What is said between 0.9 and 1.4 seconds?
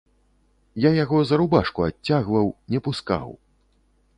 яго за